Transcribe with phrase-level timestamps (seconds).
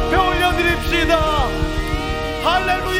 [0.00, 1.48] 앞에 올려드립시다.
[2.42, 2.99] 할렐루야!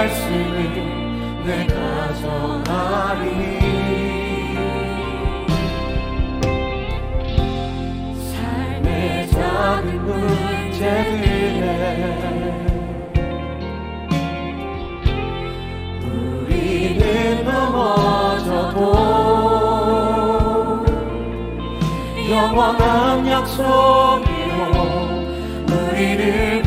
[0.00, 0.48] 말씀을
[1.44, 1.74] 내가
[2.14, 3.24] 전하리.
[8.32, 11.66] 삶의 작은 문제들에
[16.02, 18.78] 우리는 넘어져도
[22.30, 24.60] 영원한 약속이요.
[25.68, 26.59] 우리를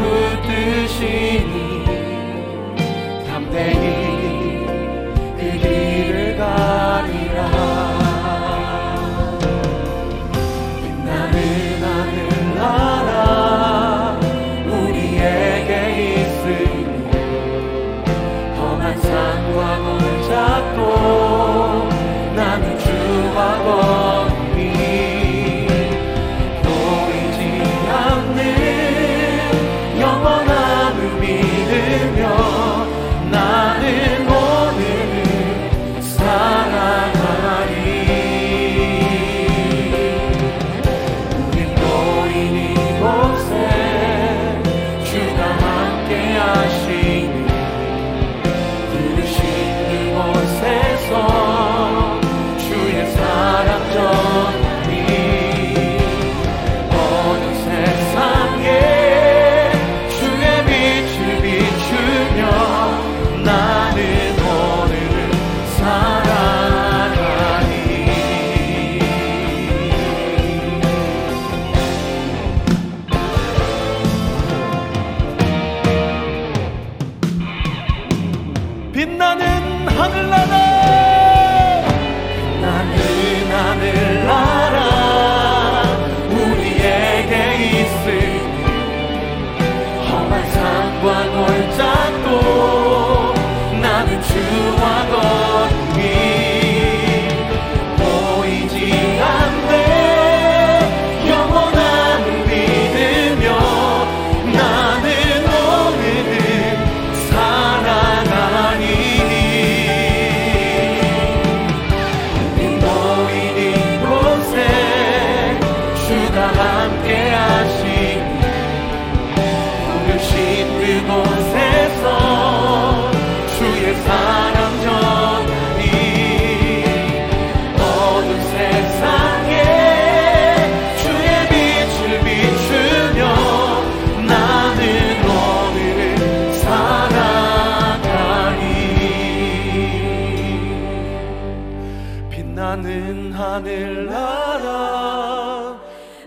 [142.73, 144.67] 빛나는 하늘나라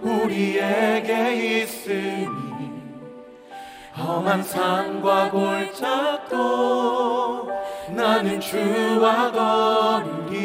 [0.00, 2.28] 우리에게 있으니
[3.98, 6.38] 험한 산과 골짜도
[7.96, 10.36] 나는 주와 거리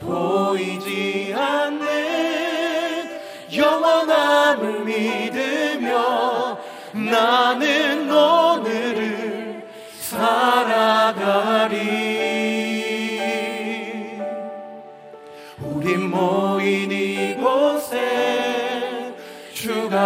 [0.00, 3.20] 보이지 않는
[3.54, 6.58] 영원함을 믿으며
[6.92, 9.64] 나는 오늘을
[10.00, 12.01] 살아가리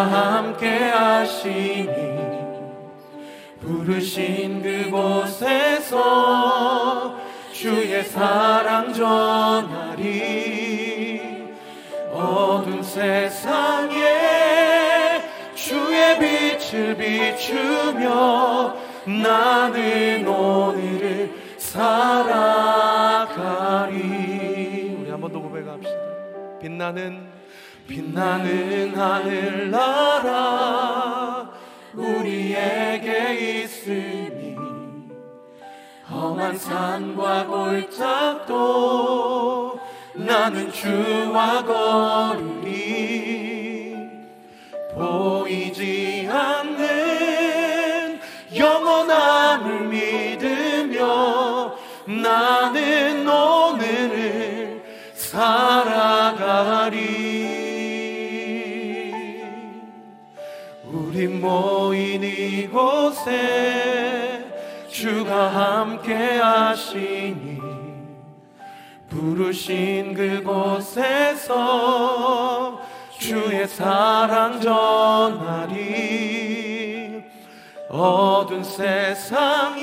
[0.05, 1.89] 함께 하시니
[3.61, 5.95] 부르신 그곳에서
[7.53, 10.17] 주의 사랑 전하리.
[12.13, 13.95] 어두운 세상에
[15.55, 18.75] 주의 빛을 비추며
[19.07, 23.37] 나는 오늘을 살아가리.
[25.01, 25.97] 우리 한 번 더 고백합시다.
[26.61, 27.36] 빛나는
[27.87, 30.27] 빛나는 하늘나라
[31.95, 34.57] 우리에게 있으니
[36.11, 38.57] 험한 산과 골짜도
[40.15, 42.77] 나는 주와 걸으리
[44.95, 48.21] 보이지 않는
[48.55, 51.75] 영원함을 믿으며
[52.07, 54.83] 나는 오늘을
[55.15, 57.16] 살아가리
[61.29, 63.33] 모인 이곳에
[64.89, 67.61] 주가 함께 하시니
[69.09, 71.57] 부르신 그곳에서
[73.19, 75.97] 주의 사랑 전하리.
[77.89, 79.83] 어두운 세상에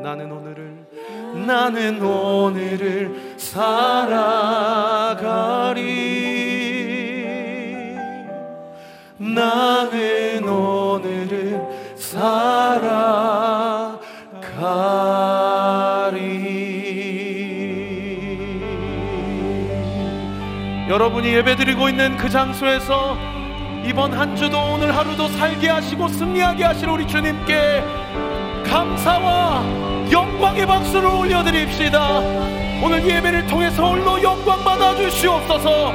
[0.00, 0.86] 나는 오늘을
[1.44, 4.28] 나는 오늘을 살아가리.
[9.18, 11.60] 나는 오늘을
[11.96, 13.18] 살아가리.
[20.88, 23.27] 여러분이 예배드리고 있는 그 장소에서
[23.88, 27.82] 이번 한 주도 오늘 하루도 살게 하시고 승리하게 하실 우리 주님께
[28.66, 29.64] 감사와
[30.12, 32.18] 영광의 박수를 올려드립시다.
[32.82, 35.94] 오늘 예배를 통해서 홀로 영광 받아 주시옵소서.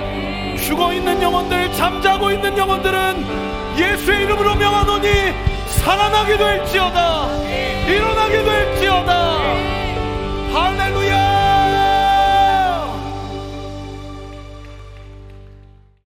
[0.57, 5.09] 죽어 있는 영혼들, 잠자고 있는 영혼들은 예수의 이름으로 명하노니
[5.67, 7.27] 살아나게 될지어다.
[7.87, 9.37] 일어나게 될지어다.